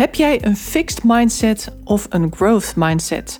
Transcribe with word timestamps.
Heb 0.00 0.14
jij 0.14 0.44
een 0.44 0.56
fixed 0.56 1.04
mindset 1.04 1.72
of 1.84 2.06
een 2.08 2.32
growth 2.36 2.72
mindset? 2.76 3.38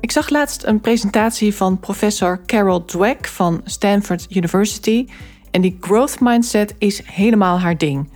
Ik 0.00 0.10
zag 0.10 0.28
laatst 0.28 0.64
een 0.64 0.80
presentatie 0.80 1.54
van 1.54 1.78
professor 1.78 2.40
Carol 2.46 2.84
Dweck 2.84 3.26
van 3.26 3.60
Stanford 3.64 4.26
University. 4.30 5.06
En 5.50 5.60
die 5.60 5.76
growth 5.80 6.20
mindset 6.20 6.74
is 6.78 7.02
helemaal 7.04 7.60
haar 7.60 7.78
ding. 7.78 8.10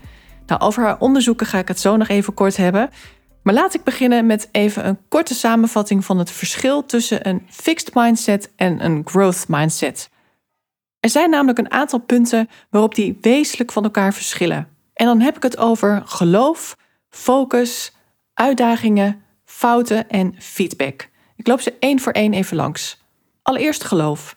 Nou, 0.46 0.60
over 0.60 0.82
haar 0.82 0.98
onderzoeken 0.98 1.46
ga 1.46 1.58
ik 1.58 1.68
het 1.68 1.80
zo 1.80 1.96
nog 1.96 2.08
even 2.08 2.34
kort 2.34 2.56
hebben. 2.56 2.90
Maar 3.42 3.54
laat 3.54 3.74
ik 3.74 3.84
beginnen 3.84 4.26
met 4.26 4.48
even 4.52 4.86
een 4.86 4.98
korte 5.08 5.34
samenvatting 5.34 6.04
van 6.04 6.18
het 6.18 6.30
verschil 6.30 6.86
tussen 6.86 7.28
een 7.28 7.42
fixed 7.48 7.94
mindset 7.94 8.52
en 8.56 8.84
een 8.84 9.02
growth 9.04 9.44
mindset. 9.48 10.10
Er 11.00 11.10
zijn 11.10 11.30
namelijk 11.30 11.58
een 11.58 11.70
aantal 11.70 11.98
punten 11.98 12.48
waarop 12.70 12.94
die 12.94 13.18
wezenlijk 13.20 13.72
van 13.72 13.84
elkaar 13.84 14.14
verschillen. 14.14 14.68
En 14.94 15.06
dan 15.06 15.20
heb 15.20 15.36
ik 15.36 15.42
het 15.42 15.58
over 15.58 16.02
geloof, 16.04 16.76
focus, 17.14 17.92
uitdagingen, 18.34 19.22
fouten 19.44 20.08
en 20.08 20.34
feedback. 20.38 21.08
Ik 21.36 21.46
loop 21.46 21.60
ze 21.60 21.74
één 21.78 22.00
voor 22.00 22.12
één 22.12 22.32
even 22.32 22.56
langs. 22.56 23.02
Allereerst 23.42 23.84
geloof. 23.84 24.36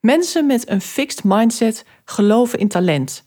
Mensen 0.00 0.46
met 0.46 0.70
een 0.70 0.80
fixed 0.80 1.24
mindset 1.24 1.84
geloven 2.04 2.58
in 2.58 2.68
talent. 2.68 3.24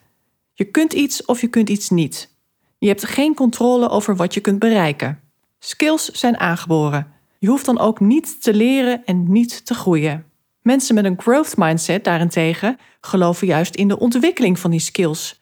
Je 0.53 0.63
kunt 0.65 0.93
iets 0.93 1.25
of 1.25 1.41
je 1.41 1.47
kunt 1.47 1.69
iets 1.69 1.89
niet. 1.89 2.29
Je 2.77 2.87
hebt 2.87 3.05
geen 3.05 3.35
controle 3.35 3.89
over 3.89 4.15
wat 4.15 4.33
je 4.33 4.39
kunt 4.39 4.59
bereiken. 4.59 5.19
Skills 5.59 6.05
zijn 6.05 6.37
aangeboren. 6.37 7.13
Je 7.39 7.47
hoeft 7.47 7.65
dan 7.65 7.79
ook 7.79 7.99
niet 7.99 8.41
te 8.41 8.53
leren 8.53 9.05
en 9.05 9.31
niet 9.31 9.65
te 9.65 9.73
groeien. 9.73 10.25
Mensen 10.61 10.95
met 10.95 11.05
een 11.05 11.21
growth 11.21 11.57
mindset 11.57 12.03
daarentegen 12.03 12.77
geloven 13.01 13.47
juist 13.47 13.75
in 13.75 13.87
de 13.87 13.99
ontwikkeling 13.99 14.59
van 14.59 14.71
die 14.71 14.79
skills. 14.79 15.40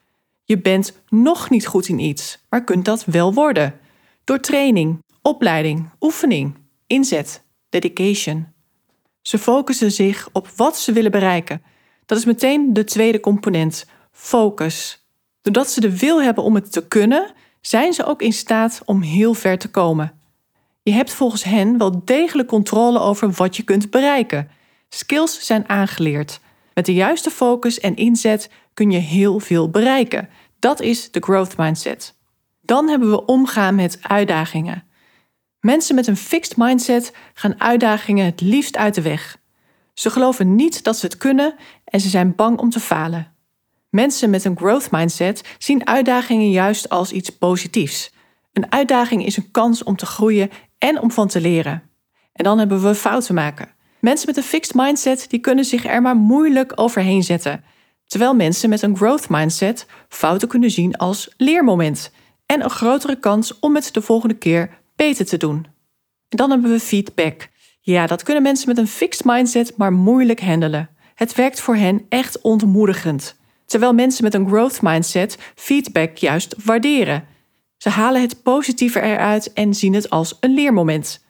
Je 0.50 0.58
bent 0.58 0.92
nog 1.08 1.50
niet 1.50 1.66
goed 1.66 1.88
in 1.88 1.98
iets, 1.98 2.38
maar 2.48 2.64
kunt 2.64 2.84
dat 2.84 3.04
wel 3.04 3.34
worden. 3.34 3.80
Door 4.24 4.40
training, 4.40 5.02
opleiding, 5.22 5.88
oefening, 6.00 6.54
inzet, 6.86 7.42
dedication. 7.68 8.46
Ze 9.22 9.38
focussen 9.38 9.92
zich 9.92 10.28
op 10.32 10.48
wat 10.56 10.78
ze 10.78 10.92
willen 10.92 11.10
bereiken. 11.10 11.62
Dat 12.06 12.18
is 12.18 12.24
meteen 12.24 12.72
de 12.72 12.84
tweede 12.84 13.20
component, 13.20 13.86
focus. 14.12 15.06
Doordat 15.42 15.70
ze 15.70 15.80
de 15.80 15.98
wil 15.98 16.22
hebben 16.22 16.44
om 16.44 16.54
het 16.54 16.72
te 16.72 16.86
kunnen, 16.86 17.32
zijn 17.60 17.92
ze 17.92 18.04
ook 18.04 18.22
in 18.22 18.32
staat 18.32 18.82
om 18.84 19.02
heel 19.02 19.34
ver 19.34 19.58
te 19.58 19.70
komen. 19.70 20.12
Je 20.82 20.92
hebt 20.92 21.12
volgens 21.12 21.44
hen 21.44 21.78
wel 21.78 22.04
degelijk 22.04 22.48
controle 22.48 22.98
over 22.98 23.30
wat 23.30 23.56
je 23.56 23.62
kunt 23.62 23.90
bereiken. 23.90 24.50
Skills 24.88 25.46
zijn 25.46 25.68
aangeleerd. 25.68 26.40
Met 26.74 26.86
de 26.86 26.94
juiste 26.94 27.30
focus 27.30 27.80
en 27.80 27.96
inzet 27.96 28.50
kun 28.74 28.90
je 28.90 28.98
heel 28.98 29.38
veel 29.38 29.70
bereiken. 29.70 30.28
Dat 30.58 30.80
is 30.80 31.10
de 31.10 31.20
growth 31.20 31.56
mindset. 31.56 32.18
Dan 32.62 32.88
hebben 32.88 33.10
we 33.10 33.24
omgaan 33.24 33.74
met 33.74 33.98
uitdagingen. 34.02 34.84
Mensen 35.60 35.94
met 35.94 36.06
een 36.06 36.16
fixed 36.16 36.56
mindset 36.56 37.12
gaan 37.34 37.60
uitdagingen 37.60 38.24
het 38.24 38.40
liefst 38.40 38.76
uit 38.76 38.94
de 38.94 39.02
weg. 39.02 39.38
Ze 39.94 40.10
geloven 40.10 40.54
niet 40.54 40.84
dat 40.84 40.96
ze 40.96 41.06
het 41.06 41.16
kunnen 41.16 41.54
en 41.84 42.00
ze 42.00 42.08
zijn 42.08 42.34
bang 42.34 42.58
om 42.58 42.70
te 42.70 42.80
falen. 42.80 43.32
Mensen 43.90 44.30
met 44.30 44.44
een 44.44 44.56
growth 44.56 44.90
mindset 44.90 45.54
zien 45.58 45.86
uitdagingen 45.86 46.50
juist 46.50 46.88
als 46.88 47.12
iets 47.12 47.30
positiefs. 47.30 48.12
Een 48.52 48.72
uitdaging 48.72 49.26
is 49.26 49.36
een 49.36 49.50
kans 49.50 49.82
om 49.82 49.96
te 49.96 50.06
groeien 50.06 50.50
en 50.78 51.00
om 51.00 51.10
van 51.10 51.28
te 51.28 51.40
leren. 51.40 51.82
En 52.32 52.44
dan 52.44 52.58
hebben 52.58 52.82
we 52.82 52.94
fouten 52.94 53.34
maken. 53.34 53.68
Mensen 54.00 54.26
met 54.26 54.36
een 54.36 54.42
fixed 54.42 54.74
mindset 54.74 55.26
die 55.28 55.40
kunnen 55.40 55.64
zich 55.64 55.84
er 55.84 56.02
maar 56.02 56.16
moeilijk 56.16 56.72
overheen 56.74 57.22
zetten. 57.22 57.64
Terwijl 58.10 58.34
mensen 58.34 58.68
met 58.68 58.82
een 58.82 58.96
growth 58.96 59.28
mindset 59.28 59.86
fouten 60.08 60.48
kunnen 60.48 60.70
zien 60.70 60.96
als 60.96 61.28
leermoment 61.36 62.10
en 62.46 62.64
een 62.64 62.70
grotere 62.70 63.18
kans 63.18 63.58
om 63.58 63.74
het 63.74 63.88
de 63.92 64.02
volgende 64.02 64.34
keer 64.34 64.78
beter 64.96 65.26
te 65.26 65.36
doen. 65.36 65.66
En 66.28 66.36
dan 66.36 66.50
hebben 66.50 66.70
we 66.70 66.80
feedback. 66.80 67.48
Ja, 67.80 68.06
dat 68.06 68.22
kunnen 68.22 68.42
mensen 68.42 68.68
met 68.68 68.78
een 68.78 68.86
fixed 68.86 69.24
mindset 69.24 69.76
maar 69.76 69.92
moeilijk 69.92 70.40
handelen. 70.40 70.90
Het 71.14 71.34
werkt 71.34 71.60
voor 71.60 71.76
hen 71.76 72.06
echt 72.08 72.40
ontmoedigend. 72.40 73.36
Terwijl 73.66 73.92
mensen 73.92 74.24
met 74.24 74.34
een 74.34 74.48
growth 74.48 74.82
mindset 74.82 75.38
feedback 75.54 76.16
juist 76.16 76.54
waarderen. 76.64 77.24
Ze 77.76 77.88
halen 77.88 78.20
het 78.20 78.42
positieve 78.42 79.00
eruit 79.00 79.52
en 79.52 79.74
zien 79.74 79.94
het 79.94 80.10
als 80.10 80.36
een 80.40 80.54
leermoment. 80.54 81.24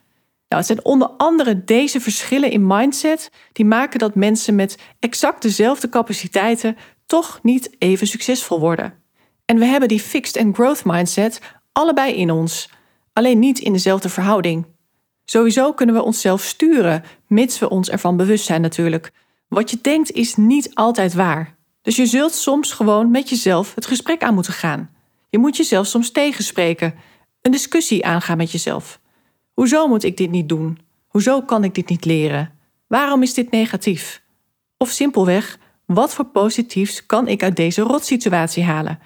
Nou, 0.50 0.62
het 0.62 0.66
zijn 0.66 0.84
onder 0.84 1.08
andere 1.08 1.64
deze 1.64 2.00
verschillen 2.00 2.50
in 2.50 2.66
mindset 2.66 3.30
die 3.52 3.64
maken 3.64 3.98
dat 3.98 4.14
mensen 4.14 4.54
met 4.54 4.78
exact 4.98 5.42
dezelfde 5.42 5.88
capaciteiten 5.88 6.76
toch 7.06 7.38
niet 7.42 7.70
even 7.78 8.06
succesvol 8.06 8.60
worden. 8.60 8.94
En 9.44 9.58
we 9.58 9.64
hebben 9.64 9.88
die 9.88 10.00
fixed 10.00 10.42
and 10.42 10.54
growth 10.54 10.84
mindset 10.84 11.40
allebei 11.72 12.14
in 12.14 12.30
ons, 12.30 12.70
alleen 13.12 13.38
niet 13.38 13.58
in 13.58 13.72
dezelfde 13.72 14.08
verhouding. 14.08 14.66
Sowieso 15.24 15.72
kunnen 15.72 15.94
we 15.94 16.02
onszelf 16.02 16.42
sturen, 16.42 17.04
mits 17.26 17.58
we 17.58 17.68
ons 17.68 17.90
ervan 17.90 18.16
bewust 18.16 18.44
zijn 18.44 18.60
natuurlijk. 18.60 19.12
Wat 19.48 19.70
je 19.70 19.78
denkt 19.80 20.10
is 20.10 20.36
niet 20.36 20.74
altijd 20.74 21.14
waar. 21.14 21.56
Dus 21.82 21.96
je 21.96 22.06
zult 22.06 22.32
soms 22.34 22.72
gewoon 22.72 23.10
met 23.10 23.28
jezelf 23.28 23.74
het 23.74 23.86
gesprek 23.86 24.22
aan 24.22 24.34
moeten 24.34 24.52
gaan. 24.52 24.90
Je 25.28 25.38
moet 25.38 25.56
jezelf 25.56 25.86
soms 25.86 26.10
tegenspreken, 26.10 26.94
een 27.42 27.52
discussie 27.52 28.06
aangaan 28.06 28.36
met 28.36 28.50
jezelf. 28.50 28.99
Hoezo 29.60 29.86
moet 29.86 30.04
ik 30.04 30.16
dit 30.16 30.30
niet 30.30 30.48
doen? 30.48 30.78
Hoezo 31.06 31.42
kan 31.42 31.64
ik 31.64 31.74
dit 31.74 31.88
niet 31.88 32.04
leren? 32.04 32.52
Waarom 32.86 33.22
is 33.22 33.34
dit 33.34 33.50
negatief? 33.50 34.22
Of 34.76 34.90
simpelweg, 34.90 35.58
wat 35.86 36.14
voor 36.14 36.24
positiefs 36.24 37.06
kan 37.06 37.28
ik 37.28 37.42
uit 37.42 37.56
deze 37.56 37.82
rotsituatie 37.82 38.64
halen? 38.64 38.98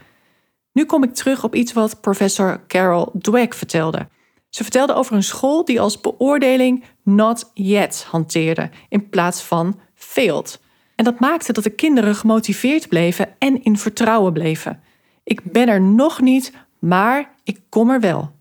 Nu 0.73 0.85
kom 0.85 1.05
ik 1.05 1.15
terug 1.15 1.45
op 1.45 1.55
iets 1.55 1.73
wat 1.73 2.01
professor 2.01 2.61
Carol 2.67 3.13
Dweck 3.19 3.55
vertelde. 3.55 4.09
Ze 4.49 4.63
vertelde 4.63 4.95
over 4.95 5.17
een 5.17 5.23
school 5.23 5.65
die 5.65 5.81
als 5.81 6.01
beoordeling 6.01 6.85
not 7.03 7.51
yet 7.55 8.07
hanteerde 8.11 8.71
in 8.89 9.09
plaats 9.09 9.43
van 9.43 9.81
failed. 9.95 10.61
En 10.97 11.05
dat 11.05 11.21
maakte 11.21 11.53
dat 11.53 11.65
de 11.65 11.71
kinderen 11.71 12.15
gemotiveerd 12.15 12.89
bleven 12.89 13.35
en 13.39 13.63
in 13.63 13.79
vertrouwen 13.79 14.33
bleven. 14.33 14.83
Ik 15.25 15.53
ben 15.53 15.69
er 15.69 15.81
nog 15.81 16.21
niet, 16.21 16.53
maar 16.79 17.35
ik 17.45 17.61
kom 17.69 17.91
er 17.91 18.01
wel. 18.01 18.33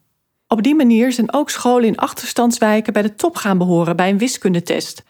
Op 0.53 0.63
die 0.63 0.75
manier 0.75 1.11
zijn 1.11 1.33
ook 1.33 1.49
scholen 1.49 1.87
in 1.87 1.97
achterstandswijken 1.97 2.93
bij 2.93 3.01
de 3.01 3.15
top 3.15 3.35
gaan 3.35 3.57
behoren 3.57 3.95
bij 3.95 4.09
een 4.09 4.17
wiskundetest. 4.17 5.03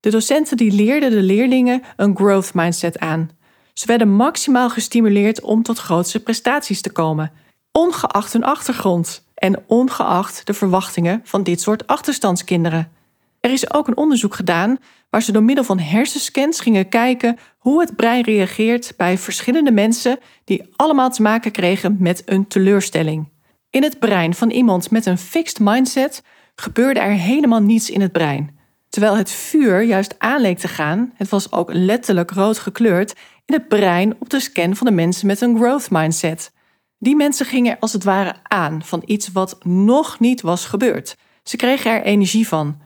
De 0.00 0.10
docenten 0.10 0.56
die 0.56 0.72
leerden 0.72 1.10
de 1.10 1.22
leerlingen 1.22 1.82
een 1.96 2.16
growth 2.16 2.54
mindset 2.54 2.98
aan. 2.98 3.30
Ze 3.72 3.86
werden 3.86 4.10
maximaal 4.10 4.70
gestimuleerd 4.70 5.40
om 5.40 5.62
tot 5.62 5.78
grootste 5.78 6.20
prestaties 6.20 6.80
te 6.80 6.90
komen, 6.92 7.32
ongeacht 7.72 8.32
hun 8.32 8.44
achtergrond 8.44 9.26
en 9.34 9.62
ongeacht 9.66 10.46
de 10.46 10.54
verwachtingen 10.54 11.20
van 11.24 11.42
dit 11.42 11.60
soort 11.60 11.86
achterstandskinderen. 11.86 12.92
Er 13.40 13.52
is 13.52 13.72
ook 13.72 13.88
een 13.88 13.96
onderzoek 13.96 14.34
gedaan 14.34 14.78
waar 15.10 15.22
ze 15.22 15.32
door 15.32 15.42
middel 15.42 15.64
van 15.64 15.78
hersenscans 15.78 16.60
gingen 16.60 16.88
kijken 16.88 17.38
hoe 17.58 17.80
het 17.80 17.96
brein 17.96 18.22
reageert 18.22 18.92
bij 18.96 19.18
verschillende 19.18 19.72
mensen 19.72 20.18
die 20.44 20.72
allemaal 20.76 21.10
te 21.10 21.22
maken 21.22 21.50
kregen 21.50 21.96
met 21.98 22.22
een 22.26 22.46
teleurstelling. 22.46 23.32
In 23.74 23.82
het 23.82 23.98
brein 23.98 24.34
van 24.34 24.50
iemand 24.50 24.90
met 24.90 25.06
een 25.06 25.18
fixed 25.18 25.60
mindset 25.60 26.22
gebeurde 26.54 27.00
er 27.00 27.10
helemaal 27.10 27.60
niets 27.60 27.90
in 27.90 28.00
het 28.00 28.12
brein. 28.12 28.58
Terwijl 28.88 29.16
het 29.16 29.30
vuur 29.30 29.82
juist 29.82 30.14
aanleek 30.18 30.58
te 30.58 30.68
gaan, 30.68 31.12
het 31.14 31.28
was 31.28 31.52
ook 31.52 31.72
letterlijk 31.72 32.30
rood 32.30 32.58
gekleurd, 32.58 33.14
in 33.44 33.54
het 33.54 33.68
brein 33.68 34.16
op 34.18 34.30
de 34.30 34.40
scan 34.40 34.76
van 34.76 34.86
de 34.86 34.92
mensen 34.92 35.26
met 35.26 35.40
een 35.40 35.56
growth 35.56 35.90
mindset. 35.90 36.52
Die 36.98 37.16
mensen 37.16 37.46
gingen 37.46 37.72
er 37.72 37.78
als 37.80 37.92
het 37.92 38.04
ware 38.04 38.34
aan 38.42 38.84
van 38.84 39.02
iets 39.06 39.32
wat 39.32 39.64
nog 39.64 40.20
niet 40.20 40.40
was 40.40 40.66
gebeurd. 40.66 41.16
Ze 41.42 41.56
kregen 41.56 41.90
er 41.90 42.02
energie 42.02 42.48
van. 42.48 42.80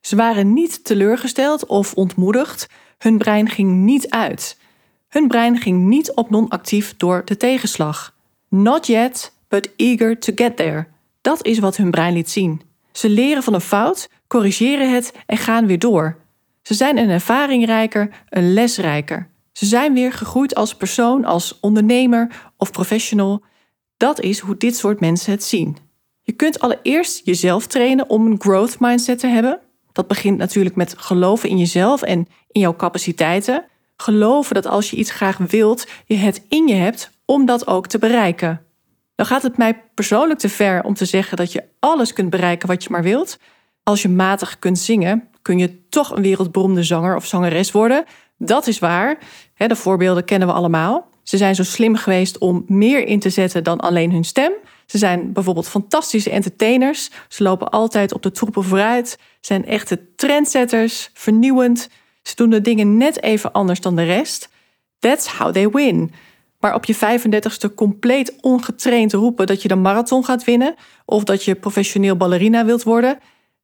Ze 0.00 0.16
waren 0.16 0.52
niet 0.52 0.84
teleurgesteld 0.84 1.66
of 1.66 1.94
ontmoedigd. 1.94 2.68
Hun 2.98 3.18
brein 3.18 3.48
ging 3.48 3.70
niet 3.70 4.10
uit. 4.10 4.58
Hun 5.08 5.28
brein 5.28 5.58
ging 5.58 5.84
niet 5.86 6.12
op 6.12 6.30
non-actief 6.30 6.96
door 6.96 7.22
de 7.24 7.36
tegenslag. 7.36 8.14
Not 8.48 8.86
yet, 8.86 9.33
but 9.48 9.70
eager 9.76 10.18
to 10.18 10.32
get 10.34 10.56
there. 10.56 10.86
Dat 11.20 11.44
is 11.44 11.58
wat 11.58 11.76
hun 11.76 11.90
brein 11.90 12.14
liet 12.14 12.30
zien. 12.30 12.60
Ze 12.92 13.08
leren 13.08 13.42
van 13.42 13.54
een 13.54 13.60
fout, 13.60 14.08
corrigeren 14.26 14.92
het 14.92 15.12
en 15.26 15.36
gaan 15.36 15.66
weer 15.66 15.78
door. 15.78 16.16
Ze 16.62 16.74
zijn 16.74 16.98
een 16.98 17.10
ervaringrijker, 17.10 18.10
een 18.28 18.52
lesrijker. 18.52 19.28
Ze 19.52 19.66
zijn 19.66 19.94
weer 19.94 20.12
gegroeid 20.12 20.54
als 20.54 20.74
persoon, 20.74 21.24
als 21.24 21.60
ondernemer 21.60 22.52
of 22.56 22.70
professional. 22.70 23.42
Dat 23.96 24.20
is 24.20 24.38
hoe 24.38 24.56
dit 24.56 24.76
soort 24.76 25.00
mensen 25.00 25.32
het 25.32 25.44
zien. 25.44 25.76
Je 26.22 26.32
kunt 26.32 26.60
allereerst 26.60 27.20
jezelf 27.24 27.66
trainen 27.66 28.08
om 28.08 28.26
een 28.26 28.40
growth 28.40 28.80
mindset 28.80 29.18
te 29.18 29.26
hebben. 29.26 29.60
Dat 29.92 30.06
begint 30.06 30.38
natuurlijk 30.38 30.76
met 30.76 30.94
geloven 30.98 31.48
in 31.48 31.58
jezelf 31.58 32.02
en 32.02 32.26
in 32.50 32.60
jouw 32.60 32.76
capaciteiten. 32.76 33.64
Geloven 33.96 34.54
dat 34.54 34.66
als 34.66 34.90
je 34.90 34.96
iets 34.96 35.10
graag 35.10 35.38
wilt, 35.38 35.86
je 36.06 36.14
het 36.14 36.42
in 36.48 36.68
je 36.68 36.74
hebt 36.74 37.10
om 37.24 37.46
dat 37.46 37.66
ook 37.66 37.86
te 37.86 37.98
bereiken. 37.98 38.60
Dan 39.14 39.26
gaat 39.26 39.42
het 39.42 39.56
mij 39.56 39.82
persoonlijk 39.94 40.40
te 40.40 40.48
ver 40.48 40.82
om 40.82 40.94
te 40.94 41.04
zeggen 41.04 41.36
dat 41.36 41.52
je 41.52 41.64
alles 41.78 42.12
kunt 42.12 42.30
bereiken 42.30 42.68
wat 42.68 42.82
je 42.82 42.90
maar 42.90 43.02
wilt. 43.02 43.38
Als 43.82 44.02
je 44.02 44.08
matig 44.08 44.58
kunt 44.58 44.78
zingen, 44.78 45.28
kun 45.42 45.58
je 45.58 45.88
toch 45.88 46.10
een 46.10 46.22
wereldberoemde 46.22 46.82
zanger 46.82 47.16
of 47.16 47.26
zangeres 47.26 47.72
worden. 47.72 48.04
Dat 48.38 48.66
is 48.66 48.78
waar. 48.78 49.18
De 49.56 49.76
voorbeelden 49.76 50.24
kennen 50.24 50.48
we 50.48 50.54
allemaal. 50.54 51.08
Ze 51.22 51.36
zijn 51.36 51.54
zo 51.54 51.62
slim 51.62 51.96
geweest 51.96 52.38
om 52.38 52.64
meer 52.66 53.06
in 53.06 53.18
te 53.18 53.30
zetten 53.30 53.64
dan 53.64 53.80
alleen 53.80 54.12
hun 54.12 54.24
stem. 54.24 54.52
Ze 54.86 54.98
zijn 54.98 55.32
bijvoorbeeld 55.32 55.68
fantastische 55.68 56.30
entertainers. 56.30 57.10
Ze 57.28 57.42
lopen 57.42 57.68
altijd 57.68 58.12
op 58.12 58.22
de 58.22 58.32
troepen 58.32 58.64
vooruit. 58.64 59.18
Zijn 59.40 59.66
echte 59.66 60.14
trendsetters, 60.16 61.10
vernieuwend. 61.12 61.88
Ze 62.22 62.34
doen 62.34 62.50
de 62.50 62.60
dingen 62.60 62.96
net 62.96 63.22
even 63.22 63.52
anders 63.52 63.80
dan 63.80 63.96
de 63.96 64.02
rest. 64.02 64.48
That's 64.98 65.26
how 65.26 65.52
they 65.52 65.68
win. 65.68 66.12
Maar 66.64 66.74
op 66.74 66.84
je 66.84 66.96
35ste 66.96 67.74
compleet 67.74 68.36
ongetraind 68.40 69.12
roepen 69.12 69.46
dat 69.46 69.62
je 69.62 69.68
de 69.68 69.74
marathon 69.74 70.24
gaat 70.24 70.44
winnen 70.44 70.74
of 71.04 71.24
dat 71.24 71.44
je 71.44 71.54
professioneel 71.54 72.16
ballerina 72.16 72.64
wilt 72.64 72.82
worden, 72.82 73.18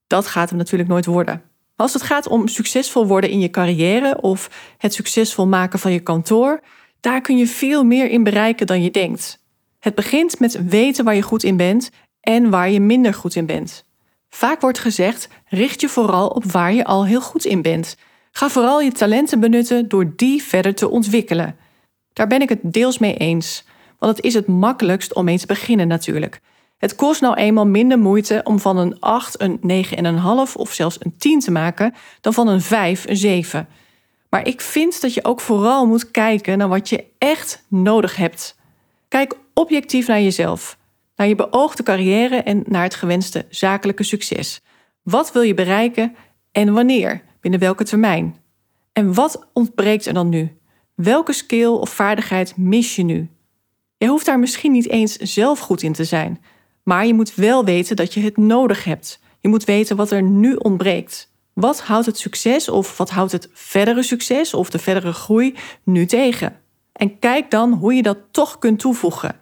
dat 0.06 0.26
gaat 0.26 0.48
hem 0.48 0.58
natuurlijk 0.58 0.88
nooit 0.90 1.06
worden. 1.06 1.42
Als 1.76 1.92
het 1.92 2.02
gaat 2.02 2.28
om 2.28 2.48
succesvol 2.48 3.06
worden 3.06 3.30
in 3.30 3.40
je 3.40 3.50
carrière 3.50 4.20
of 4.20 4.50
het 4.78 4.94
succesvol 4.94 5.46
maken 5.46 5.78
van 5.78 5.92
je 5.92 6.00
kantoor, 6.00 6.60
daar 7.00 7.20
kun 7.20 7.36
je 7.38 7.46
veel 7.46 7.84
meer 7.84 8.10
in 8.10 8.22
bereiken 8.22 8.66
dan 8.66 8.82
je 8.82 8.90
denkt. 8.90 9.38
Het 9.78 9.94
begint 9.94 10.38
met 10.38 10.68
weten 10.68 11.04
waar 11.04 11.14
je 11.14 11.22
goed 11.22 11.42
in 11.42 11.56
bent 11.56 11.90
en 12.20 12.50
waar 12.50 12.70
je 12.70 12.80
minder 12.80 13.14
goed 13.14 13.34
in 13.34 13.46
bent. 13.46 13.84
Vaak 14.28 14.60
wordt 14.60 14.78
gezegd: 14.78 15.28
richt 15.48 15.80
je 15.80 15.88
vooral 15.88 16.28
op 16.28 16.44
waar 16.44 16.72
je 16.72 16.84
al 16.84 17.06
heel 17.06 17.20
goed 17.20 17.44
in 17.44 17.62
bent. 17.62 17.96
Ga 18.30 18.48
vooral 18.48 18.80
je 18.80 18.92
talenten 18.92 19.40
benutten 19.40 19.88
door 19.88 20.12
die 20.16 20.42
verder 20.42 20.74
te 20.74 20.88
ontwikkelen. 20.88 21.56
Daar 22.12 22.26
ben 22.26 22.42
ik 22.42 22.48
het 22.48 22.60
deels 22.62 22.98
mee 22.98 23.16
eens, 23.16 23.64
want 23.98 24.16
het 24.16 24.24
is 24.24 24.34
het 24.34 24.46
makkelijkst 24.46 25.14
om 25.14 25.24
mee 25.24 25.38
te 25.38 25.46
beginnen 25.46 25.88
natuurlijk. 25.88 26.40
Het 26.78 26.94
kost 26.94 27.20
nou 27.20 27.34
eenmaal 27.34 27.66
minder 27.66 27.98
moeite 27.98 28.40
om 28.44 28.58
van 28.58 28.76
een 28.76 29.00
8 29.00 29.40
een 29.40 29.84
9,5 30.48 30.52
of 30.54 30.72
zelfs 30.72 30.96
een 31.00 31.14
10 31.18 31.40
te 31.40 31.50
maken 31.50 31.94
dan 32.20 32.34
van 32.34 32.48
een 32.48 32.60
5 32.60 33.08
een 33.08 33.16
7. 33.16 33.68
Maar 34.30 34.46
ik 34.46 34.60
vind 34.60 35.00
dat 35.00 35.14
je 35.14 35.24
ook 35.24 35.40
vooral 35.40 35.86
moet 35.86 36.10
kijken 36.10 36.58
naar 36.58 36.68
wat 36.68 36.88
je 36.88 37.04
echt 37.18 37.64
nodig 37.68 38.16
hebt. 38.16 38.58
Kijk 39.08 39.36
objectief 39.54 40.06
naar 40.06 40.20
jezelf, 40.20 40.78
naar 41.16 41.26
je 41.26 41.34
beoogde 41.34 41.82
carrière 41.82 42.36
en 42.36 42.62
naar 42.66 42.82
het 42.82 42.94
gewenste 42.94 43.46
zakelijke 43.48 44.02
succes. 44.02 44.60
Wat 45.02 45.32
wil 45.32 45.42
je 45.42 45.54
bereiken 45.54 46.16
en 46.52 46.72
wanneer? 46.72 47.22
Binnen 47.40 47.60
welke 47.60 47.84
termijn? 47.84 48.36
En 48.92 49.14
wat 49.14 49.48
ontbreekt 49.52 50.06
er 50.06 50.14
dan 50.14 50.28
nu? 50.28 50.59
Welke 50.94 51.32
skill 51.32 51.66
of 51.66 51.90
vaardigheid 51.90 52.56
mis 52.56 52.96
je 52.96 53.02
nu? 53.02 53.28
Je 53.96 54.06
hoeft 54.06 54.26
daar 54.26 54.38
misschien 54.38 54.72
niet 54.72 54.88
eens 54.88 55.16
zelf 55.16 55.58
goed 55.58 55.82
in 55.82 55.92
te 55.92 56.04
zijn, 56.04 56.40
maar 56.82 57.06
je 57.06 57.14
moet 57.14 57.34
wel 57.34 57.64
weten 57.64 57.96
dat 57.96 58.14
je 58.14 58.20
het 58.20 58.36
nodig 58.36 58.84
hebt. 58.84 59.20
Je 59.40 59.48
moet 59.48 59.64
weten 59.64 59.96
wat 59.96 60.10
er 60.10 60.22
nu 60.22 60.54
ontbreekt. 60.54 61.32
Wat 61.52 61.80
houdt 61.80 62.06
het 62.06 62.18
succes 62.18 62.68
of 62.68 62.96
wat 62.96 63.10
houdt 63.10 63.32
het 63.32 63.48
verdere 63.52 64.02
succes 64.02 64.54
of 64.54 64.70
de 64.70 64.78
verdere 64.78 65.12
groei 65.12 65.54
nu 65.84 66.06
tegen? 66.06 66.56
En 66.92 67.18
kijk 67.18 67.50
dan 67.50 67.72
hoe 67.72 67.94
je 67.94 68.02
dat 68.02 68.18
toch 68.30 68.58
kunt 68.58 68.78
toevoegen. 68.78 69.36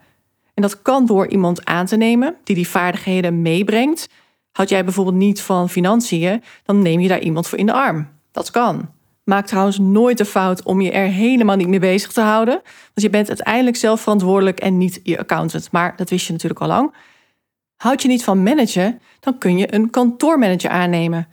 En 0.54 0.62
dat 0.62 0.82
kan 0.82 1.06
door 1.06 1.28
iemand 1.28 1.64
aan 1.64 1.86
te 1.86 1.96
nemen 1.96 2.36
die 2.44 2.54
die 2.54 2.68
vaardigheden 2.68 3.42
meebrengt. 3.42 4.08
Houd 4.52 4.68
jij 4.68 4.84
bijvoorbeeld 4.84 5.16
niet 5.16 5.40
van 5.40 5.68
financiën, 5.68 6.42
dan 6.64 6.82
neem 6.82 7.00
je 7.00 7.08
daar 7.08 7.20
iemand 7.20 7.48
voor 7.48 7.58
in 7.58 7.66
de 7.66 7.72
arm. 7.72 8.08
Dat 8.32 8.50
kan. 8.50 8.88
Maak 9.28 9.46
trouwens 9.46 9.78
nooit 9.78 10.18
de 10.18 10.24
fout 10.24 10.62
om 10.62 10.80
je 10.80 10.90
er 10.90 11.06
helemaal 11.06 11.56
niet 11.56 11.68
mee 11.68 11.78
bezig 11.78 12.12
te 12.12 12.20
houden. 12.20 12.54
Want 12.54 13.00
je 13.02 13.10
bent 13.10 13.28
uiteindelijk 13.28 13.76
zelf 13.76 14.00
verantwoordelijk 14.00 14.60
en 14.60 14.78
niet 14.78 15.00
je 15.02 15.18
accountant. 15.18 15.68
Maar 15.72 15.96
dat 15.96 16.10
wist 16.10 16.26
je 16.26 16.32
natuurlijk 16.32 16.60
al 16.60 16.66
lang. 16.66 16.94
Houd 17.76 18.02
je 18.02 18.08
niet 18.08 18.24
van 18.24 18.42
managen, 18.42 19.00
dan 19.20 19.38
kun 19.38 19.58
je 19.58 19.74
een 19.74 19.90
kantoormanager 19.90 20.70
aannemen. 20.70 21.28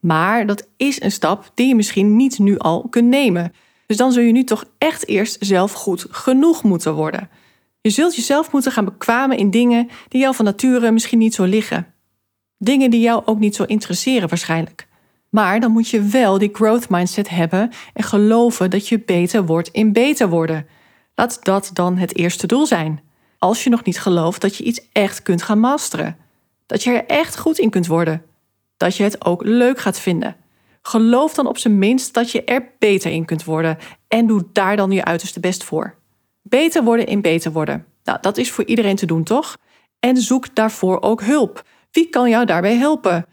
Maar 0.00 0.46
dat 0.46 0.68
is 0.76 1.02
een 1.02 1.12
stap 1.12 1.50
die 1.54 1.68
je 1.68 1.74
misschien 1.74 2.16
niet 2.16 2.38
nu 2.38 2.58
al 2.58 2.86
kunt 2.90 3.08
nemen. 3.08 3.52
Dus 3.86 3.96
dan 3.96 4.12
zul 4.12 4.22
je 4.22 4.32
nu 4.32 4.44
toch 4.44 4.64
echt 4.78 5.08
eerst 5.08 5.36
zelf 5.40 5.72
goed 5.72 6.06
genoeg 6.10 6.62
moeten 6.62 6.94
worden. 6.94 7.28
Je 7.80 7.90
zult 7.90 8.16
jezelf 8.16 8.52
moeten 8.52 8.72
gaan 8.72 8.84
bekwamen 8.84 9.38
in 9.38 9.50
dingen 9.50 9.88
die 10.08 10.20
jou 10.20 10.34
van 10.34 10.44
nature 10.44 10.90
misschien 10.90 11.18
niet 11.18 11.34
zo 11.34 11.44
liggen. 11.44 11.94
Dingen 12.58 12.90
die 12.90 13.00
jou 13.00 13.22
ook 13.24 13.38
niet 13.38 13.56
zo 13.56 13.62
interesseren 13.62 14.28
waarschijnlijk. 14.28 14.85
Maar 15.36 15.60
dan 15.60 15.72
moet 15.72 15.88
je 15.88 16.02
wel 16.02 16.38
die 16.38 16.50
growth 16.52 16.88
mindset 16.88 17.28
hebben 17.28 17.70
en 17.92 18.04
geloven 18.04 18.70
dat 18.70 18.88
je 18.88 19.00
beter 19.00 19.46
wordt 19.46 19.68
in 19.68 19.92
beter 19.92 20.28
worden. 20.28 20.66
Laat 21.14 21.44
dat 21.44 21.70
dan 21.72 21.96
het 21.96 22.16
eerste 22.16 22.46
doel 22.46 22.66
zijn. 22.66 23.00
Als 23.38 23.64
je 23.64 23.70
nog 23.70 23.84
niet 23.84 24.00
gelooft 24.00 24.40
dat 24.40 24.56
je 24.56 24.64
iets 24.64 24.88
echt 24.92 25.22
kunt 25.22 25.42
gaan 25.42 25.60
masteren. 25.60 26.16
Dat 26.66 26.82
je 26.82 26.90
er 26.90 27.06
echt 27.06 27.38
goed 27.38 27.58
in 27.58 27.70
kunt 27.70 27.86
worden. 27.86 28.22
Dat 28.76 28.96
je 28.96 29.02
het 29.02 29.24
ook 29.24 29.44
leuk 29.44 29.78
gaat 29.78 30.00
vinden. 30.00 30.36
Geloof 30.82 31.34
dan 31.34 31.46
op 31.46 31.58
zijn 31.58 31.78
minst 31.78 32.14
dat 32.14 32.30
je 32.30 32.44
er 32.44 32.72
beter 32.78 33.10
in 33.10 33.24
kunt 33.24 33.44
worden 33.44 33.78
en 34.08 34.26
doe 34.26 34.44
daar 34.52 34.76
dan 34.76 34.90
je 34.90 35.04
uiterste 35.04 35.40
best 35.40 35.64
voor. 35.64 35.94
Beter 36.42 36.84
worden 36.84 37.06
in 37.06 37.20
beter 37.20 37.52
worden. 37.52 37.86
Nou, 38.04 38.18
dat 38.20 38.36
is 38.36 38.50
voor 38.50 38.64
iedereen 38.64 38.96
te 38.96 39.06
doen, 39.06 39.24
toch? 39.24 39.56
En 40.00 40.16
zoek 40.16 40.54
daarvoor 40.54 41.02
ook 41.02 41.22
hulp. 41.22 41.64
Wie 41.90 42.08
kan 42.08 42.28
jou 42.28 42.44
daarbij 42.44 42.76
helpen? 42.76 43.26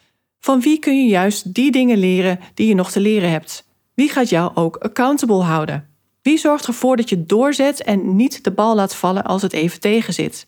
Van 0.44 0.62
wie 0.62 0.80
kun 0.80 1.04
je 1.04 1.10
juist 1.10 1.54
die 1.54 1.72
dingen 1.72 1.98
leren 1.98 2.40
die 2.54 2.68
je 2.68 2.76
nog 2.76 2.92
te 2.92 3.00
leren 3.00 3.30
hebt? 3.30 3.68
Wie 3.94 4.10
gaat 4.10 4.30
jou 4.30 4.52
ook 4.56 4.78
accountable 4.78 5.42
houden? 5.42 5.90
Wie 6.22 6.38
zorgt 6.38 6.68
ervoor 6.68 6.96
dat 6.96 7.10
je 7.10 7.26
doorzet 7.26 7.84
en 7.84 8.16
niet 8.16 8.44
de 8.44 8.52
bal 8.52 8.76
laat 8.76 8.96
vallen 8.96 9.24
als 9.24 9.42
het 9.42 9.54
even 9.54 9.80
tegenzit? 9.80 10.48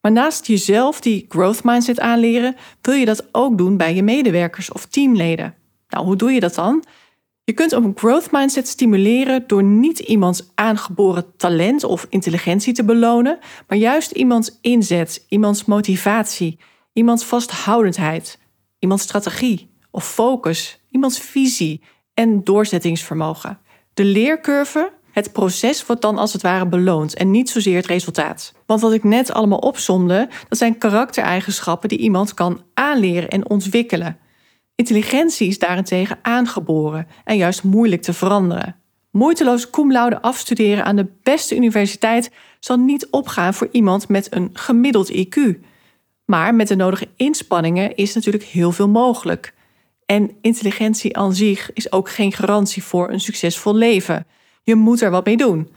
Maar 0.00 0.12
naast 0.12 0.46
jezelf 0.46 1.00
die 1.00 1.26
growth 1.28 1.64
mindset 1.64 2.00
aanleren, 2.00 2.56
wil 2.80 2.94
je 2.94 3.04
dat 3.04 3.28
ook 3.32 3.58
doen 3.58 3.76
bij 3.76 3.94
je 3.94 4.02
medewerkers 4.02 4.72
of 4.72 4.86
teamleden. 4.86 5.54
Nou, 5.88 6.04
hoe 6.04 6.16
doe 6.16 6.32
je 6.32 6.40
dat 6.40 6.54
dan? 6.54 6.84
Je 7.44 7.52
kunt 7.52 7.72
een 7.72 7.92
growth 7.96 8.30
mindset 8.30 8.68
stimuleren 8.68 9.44
door 9.46 9.62
niet 9.62 9.98
iemands 9.98 10.50
aangeboren 10.54 11.36
talent 11.36 11.84
of 11.84 12.06
intelligentie 12.08 12.72
te 12.72 12.84
belonen, 12.84 13.38
maar 13.68 13.78
juist 13.78 14.10
iemands 14.10 14.58
inzet, 14.60 15.24
iemands 15.28 15.64
motivatie, 15.64 16.58
iemands 16.92 17.24
vasthoudendheid, 17.24 18.38
iemands 18.86 19.04
strategie 19.04 19.70
of 19.90 20.08
focus, 20.08 20.80
iemands 20.90 21.18
visie 21.18 21.82
en 22.14 22.44
doorzettingsvermogen. 22.44 23.58
De 23.94 24.04
leercurve, 24.04 24.92
het 25.12 25.32
proces 25.32 25.86
wordt 25.86 26.02
dan 26.02 26.18
als 26.18 26.32
het 26.32 26.42
ware 26.42 26.66
beloond 26.66 27.14
en 27.14 27.30
niet 27.30 27.50
zozeer 27.50 27.76
het 27.76 27.86
resultaat. 27.86 28.52
Want 28.66 28.80
wat 28.80 28.92
ik 28.92 29.04
net 29.04 29.32
allemaal 29.32 29.58
opsomde, 29.58 30.28
dat 30.48 30.58
zijn 30.58 30.78
karaktereigenschappen 30.78 31.88
die 31.88 31.98
iemand 31.98 32.34
kan 32.34 32.62
aanleren 32.74 33.28
en 33.28 33.50
ontwikkelen. 33.50 34.18
Intelligentie 34.74 35.48
is 35.48 35.58
daarentegen 35.58 36.18
aangeboren 36.22 37.06
en 37.24 37.36
juist 37.36 37.62
moeilijk 37.62 38.02
te 38.02 38.12
veranderen. 38.12 38.76
Moeiteloos 39.10 39.70
cum 39.70 39.96
afstuderen 39.96 40.84
aan 40.84 40.96
de 40.96 41.12
beste 41.22 41.56
universiteit 41.56 42.30
zal 42.60 42.76
niet 42.76 43.06
opgaan 43.10 43.54
voor 43.54 43.68
iemand 43.70 44.08
met 44.08 44.34
een 44.34 44.50
gemiddeld 44.52 45.12
IQ. 45.12 45.58
Maar 46.26 46.54
met 46.54 46.68
de 46.68 46.76
nodige 46.76 47.08
inspanningen 47.16 47.94
is 47.94 48.14
natuurlijk 48.14 48.44
heel 48.44 48.72
veel 48.72 48.88
mogelijk. 48.88 49.54
En 50.06 50.36
intelligentie 50.40 51.16
aan 51.16 51.34
zich 51.34 51.72
is 51.72 51.92
ook 51.92 52.10
geen 52.10 52.32
garantie 52.32 52.82
voor 52.82 53.10
een 53.10 53.20
succesvol 53.20 53.74
leven. 53.74 54.26
Je 54.62 54.74
moet 54.74 55.00
er 55.00 55.10
wat 55.10 55.24
mee 55.24 55.36
doen. 55.36 55.68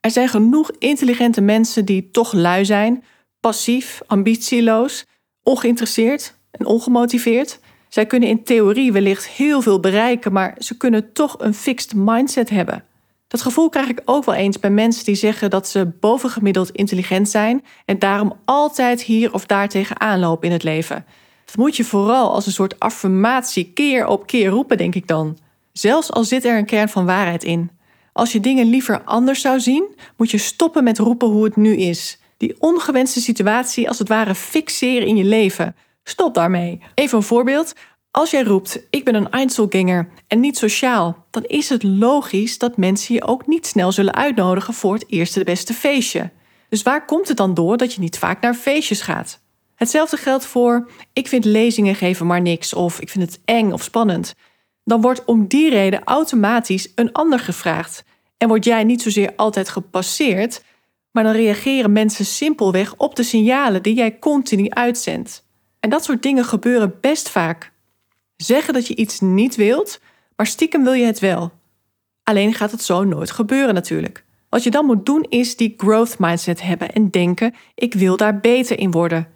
Er 0.00 0.10
zijn 0.10 0.28
genoeg 0.28 0.70
intelligente 0.78 1.40
mensen 1.40 1.84
die 1.84 2.10
toch 2.10 2.32
lui 2.32 2.64
zijn, 2.64 3.04
passief, 3.40 4.02
ambitieloos, 4.06 5.04
ongeïnteresseerd 5.42 6.34
en 6.50 6.66
ongemotiveerd. 6.66 7.58
Zij 7.88 8.06
kunnen 8.06 8.28
in 8.28 8.44
theorie 8.44 8.92
wellicht 8.92 9.28
heel 9.28 9.62
veel 9.62 9.80
bereiken, 9.80 10.32
maar 10.32 10.54
ze 10.58 10.76
kunnen 10.76 11.12
toch 11.12 11.36
een 11.38 11.54
fixed 11.54 11.94
mindset 11.94 12.50
hebben. 12.50 12.84
Dat 13.28 13.42
gevoel 13.42 13.68
krijg 13.68 13.88
ik 13.88 14.02
ook 14.04 14.24
wel 14.24 14.34
eens 14.34 14.58
bij 14.58 14.70
mensen 14.70 15.04
die 15.04 15.14
zeggen 15.14 15.50
dat 15.50 15.68
ze 15.68 15.92
bovengemiddeld 16.00 16.70
intelligent 16.70 17.28
zijn 17.28 17.64
en 17.84 17.98
daarom 17.98 18.32
altijd 18.44 19.02
hier 19.02 19.32
of 19.32 19.46
daar 19.46 19.68
tegenaan 19.68 20.18
lopen 20.18 20.46
in 20.46 20.52
het 20.52 20.62
leven. 20.62 21.04
Dat 21.44 21.56
moet 21.56 21.76
je 21.76 21.84
vooral 21.84 22.32
als 22.32 22.46
een 22.46 22.52
soort 22.52 22.78
affirmatie 22.78 23.72
keer 23.72 24.06
op 24.06 24.26
keer 24.26 24.48
roepen, 24.48 24.76
denk 24.76 24.94
ik 24.94 25.06
dan. 25.06 25.38
Zelfs 25.72 26.12
al 26.12 26.24
zit 26.24 26.44
er 26.44 26.58
een 26.58 26.66
kern 26.66 26.88
van 26.88 27.06
waarheid 27.06 27.44
in. 27.44 27.70
Als 28.12 28.32
je 28.32 28.40
dingen 28.40 28.66
liever 28.66 29.02
anders 29.04 29.40
zou 29.40 29.60
zien, 29.60 29.94
moet 30.16 30.30
je 30.30 30.38
stoppen 30.38 30.84
met 30.84 30.98
roepen 30.98 31.28
hoe 31.28 31.44
het 31.44 31.56
nu 31.56 31.76
is. 31.76 32.18
Die 32.36 32.56
ongewenste 32.58 33.20
situatie 33.20 33.88
als 33.88 33.98
het 33.98 34.08
ware 34.08 34.34
fixeren 34.34 35.06
in 35.06 35.16
je 35.16 35.24
leven. 35.24 35.76
Stop 36.04 36.34
daarmee. 36.34 36.82
Even 36.94 37.18
een 37.18 37.24
voorbeeld. 37.24 37.72
Als 38.16 38.30
jij 38.30 38.42
roept: 38.42 38.86
Ik 38.90 39.04
ben 39.04 39.14
een 39.14 39.30
Einzelganger 39.30 40.08
en 40.26 40.40
niet 40.40 40.56
sociaal, 40.56 41.26
dan 41.30 41.44
is 41.44 41.68
het 41.68 41.82
logisch 41.82 42.58
dat 42.58 42.76
mensen 42.76 43.14
je 43.14 43.26
ook 43.26 43.46
niet 43.46 43.66
snel 43.66 43.92
zullen 43.92 44.14
uitnodigen 44.14 44.74
voor 44.74 44.94
het 44.94 45.04
eerste 45.08 45.44
beste 45.44 45.74
feestje. 45.74 46.30
Dus 46.68 46.82
waar 46.82 47.04
komt 47.04 47.28
het 47.28 47.36
dan 47.36 47.54
door 47.54 47.76
dat 47.76 47.94
je 47.94 48.00
niet 48.00 48.18
vaak 48.18 48.40
naar 48.40 48.54
feestjes 48.54 49.00
gaat? 49.00 49.40
Hetzelfde 49.74 50.16
geldt 50.16 50.46
voor 50.46 50.90
ik 51.12 51.28
vind 51.28 51.44
lezingen 51.44 51.94
geven 51.94 52.26
maar 52.26 52.40
niks 52.40 52.74
of 52.74 53.00
ik 53.00 53.08
vind 53.08 53.24
het 53.24 53.40
eng 53.44 53.72
of 53.72 53.82
spannend. 53.82 54.34
Dan 54.84 55.00
wordt 55.00 55.24
om 55.24 55.46
die 55.46 55.70
reden 55.70 56.04
automatisch 56.04 56.92
een 56.94 57.12
ander 57.12 57.38
gevraagd 57.38 58.04
en 58.36 58.48
word 58.48 58.64
jij 58.64 58.84
niet 58.84 59.02
zozeer 59.02 59.32
altijd 59.36 59.68
gepasseerd, 59.68 60.64
maar 61.10 61.24
dan 61.24 61.32
reageren 61.32 61.92
mensen 61.92 62.24
simpelweg 62.24 62.94
op 62.96 63.16
de 63.16 63.22
signalen 63.22 63.82
die 63.82 63.94
jij 63.94 64.18
continu 64.18 64.70
uitzendt. 64.70 65.44
En 65.80 65.90
dat 65.90 66.04
soort 66.04 66.22
dingen 66.22 66.44
gebeuren 66.44 66.94
best 67.00 67.28
vaak. 67.28 67.74
Zeggen 68.36 68.74
dat 68.74 68.86
je 68.86 68.96
iets 68.96 69.20
niet 69.20 69.56
wilt, 69.56 70.00
maar 70.36 70.46
stiekem 70.46 70.82
wil 70.82 70.92
je 70.92 71.06
het 71.06 71.18
wel. 71.18 71.52
Alleen 72.22 72.54
gaat 72.54 72.70
het 72.70 72.82
zo 72.82 73.04
nooit 73.04 73.30
gebeuren 73.30 73.74
natuurlijk. 73.74 74.24
Wat 74.48 74.62
je 74.62 74.70
dan 74.70 74.86
moet 74.86 75.06
doen 75.06 75.26
is 75.28 75.56
die 75.56 75.74
growth 75.76 76.18
mindset 76.18 76.62
hebben 76.62 76.92
en 76.92 77.10
denken: 77.10 77.54
ik 77.74 77.94
wil 77.94 78.16
daar 78.16 78.40
beter 78.40 78.78
in 78.78 78.90
worden. 78.90 79.28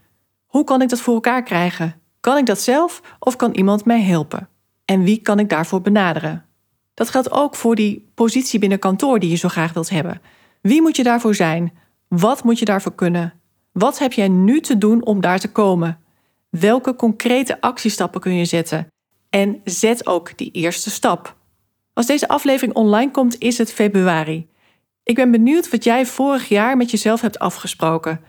Hoe 0.47 0.65
kan 0.65 0.83
ik 0.83 0.89
dat 0.89 1.01
voor 1.01 1.15
elkaar 1.15 1.43
krijgen? 1.43 2.01
Kan 2.21 2.37
ik 2.37 2.47
dat 2.47 2.61
zelf 2.61 3.03
of 3.19 3.37
kan 3.37 3.53
iemand 3.53 3.85
mij 3.85 4.03
helpen? 4.03 4.49
En 4.85 5.03
wie 5.03 5.21
kan 5.21 5.39
ik 5.39 5.49
daarvoor 5.49 5.81
benaderen? 5.81 6.45
Dat 6.95 7.11
geldt 7.11 7.31
ook 7.31 7.55
voor 7.55 7.75
die 7.75 8.11
positie 8.15 8.59
binnen 8.59 8.79
kantoor 8.79 9.19
die 9.19 9.31
je 9.31 9.37
zo 9.37 9.49
graag 9.49 9.73
wilt 9.73 9.91
hebben. 9.91 10.21
Wie 10.61 10.83
moet 10.83 10.97
je 10.97 11.03
daarvoor 11.03 11.35
zijn? 11.35 11.73
Wat 12.09 12.45
moet 12.45 12.59
je 12.59 12.65
daarvoor 12.65 12.95
kunnen? 12.95 13.33
Wat 13.73 13.99
heb 13.99 14.13
jij 14.13 14.29
nu 14.29 14.61
te 14.61 14.79
doen 14.79 15.05
om 15.05 15.21
daar 15.21 15.39
te 15.39 15.53
komen? 15.53 16.00
Welke 16.51 16.95
concrete 16.95 17.61
actiestappen 17.61 18.21
kun 18.21 18.35
je 18.35 18.45
zetten? 18.45 18.89
En 19.29 19.61
zet 19.65 20.07
ook 20.07 20.39
die 20.39 20.51
eerste 20.51 20.91
stap. 20.91 21.37
Als 21.93 22.07
deze 22.07 22.29
aflevering 22.29 22.75
online 22.75 23.11
komt, 23.11 23.39
is 23.39 23.59
het 23.59 23.73
februari. 23.73 24.49
Ik 25.03 25.15
ben 25.15 25.31
benieuwd 25.31 25.71
wat 25.71 25.85
jij 25.85 26.07
vorig 26.07 26.49
jaar 26.49 26.77
met 26.77 26.91
jezelf 26.91 27.21
hebt 27.21 27.39
afgesproken. 27.39 28.21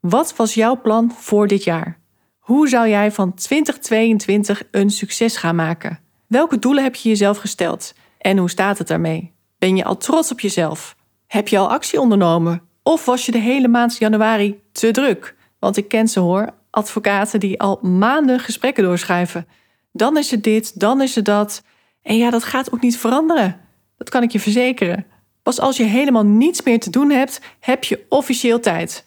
Wat 0.00 0.36
was 0.36 0.54
jouw 0.54 0.80
plan 0.80 1.12
voor 1.12 1.46
dit 1.46 1.64
jaar? 1.64 1.98
Hoe 2.38 2.68
zou 2.68 2.88
jij 2.88 3.12
van 3.12 3.34
2022 3.34 4.62
een 4.70 4.90
succes 4.90 5.36
gaan 5.36 5.56
maken? 5.56 6.00
Welke 6.26 6.58
doelen 6.58 6.82
heb 6.82 6.94
je 6.94 7.08
jezelf 7.08 7.38
gesteld? 7.38 7.94
En 8.18 8.38
hoe 8.38 8.50
staat 8.50 8.78
het 8.78 8.88
daarmee? 8.88 9.32
Ben 9.58 9.76
je 9.76 9.84
al 9.84 9.96
trots 9.96 10.32
op 10.32 10.40
jezelf? 10.40 10.96
Heb 11.26 11.48
je 11.48 11.58
al 11.58 11.70
actie 11.70 12.00
ondernomen? 12.00 12.62
Of 12.82 13.04
was 13.04 13.26
je 13.26 13.32
de 13.32 13.38
hele 13.38 13.68
maand 13.68 13.96
januari 13.96 14.60
te 14.72 14.90
druk? 14.90 15.36
Want 15.58 15.76
ik 15.76 15.88
ken 15.88 16.08
ze 16.08 16.20
hoor, 16.20 16.54
advocaten 16.78 17.40
die 17.40 17.60
al 17.60 17.78
maanden 17.82 18.40
gesprekken 18.40 18.84
doorschuiven. 18.84 19.46
Dan 19.92 20.16
is 20.16 20.30
het 20.30 20.44
dit, 20.44 20.80
dan 20.80 21.00
is 21.00 21.14
het 21.14 21.24
dat. 21.24 21.62
En 22.02 22.16
ja, 22.16 22.30
dat 22.30 22.44
gaat 22.44 22.72
ook 22.72 22.80
niet 22.80 22.98
veranderen. 22.98 23.60
Dat 23.96 24.08
kan 24.08 24.22
ik 24.22 24.30
je 24.30 24.40
verzekeren. 24.40 25.06
Pas 25.42 25.60
als 25.60 25.76
je 25.76 25.84
helemaal 25.84 26.24
niets 26.24 26.62
meer 26.62 26.80
te 26.80 26.90
doen 26.90 27.10
hebt, 27.10 27.40
heb 27.60 27.84
je 27.84 28.06
officieel 28.08 28.60
tijd. 28.60 29.04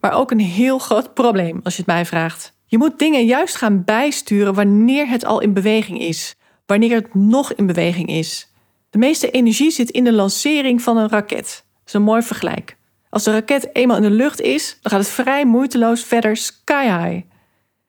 Maar 0.00 0.12
ook 0.12 0.30
een 0.30 0.40
heel 0.40 0.78
groot 0.78 1.14
probleem, 1.14 1.60
als 1.62 1.76
je 1.76 1.82
het 1.82 1.90
mij 1.90 2.06
vraagt. 2.06 2.58
Je 2.66 2.78
moet 2.78 2.98
dingen 2.98 3.24
juist 3.24 3.56
gaan 3.56 3.84
bijsturen 3.84 4.54
wanneer 4.54 5.08
het 5.08 5.24
al 5.24 5.40
in 5.40 5.52
beweging 5.52 6.00
is, 6.00 6.36
wanneer 6.66 6.94
het 6.94 7.14
nog 7.14 7.52
in 7.52 7.66
beweging 7.66 8.08
is. 8.08 8.52
De 8.90 8.98
meeste 8.98 9.30
energie 9.30 9.70
zit 9.70 9.90
in 9.90 10.04
de 10.04 10.12
lancering 10.12 10.82
van 10.82 10.96
een 10.96 11.08
raket. 11.08 11.64
Dat 11.74 11.86
is 11.86 11.92
een 11.92 12.02
mooi 12.02 12.22
vergelijk. 12.22 12.76
Als 13.10 13.24
de 13.24 13.30
raket 13.30 13.68
eenmaal 13.72 13.96
in 13.96 14.02
de 14.02 14.10
lucht 14.10 14.40
is, 14.40 14.78
dan 14.80 14.90
gaat 14.92 15.00
het 15.00 15.10
vrij 15.10 15.44
moeiteloos 15.44 16.04
verder 16.04 16.36
sky 16.36 16.84
high. 16.84 17.26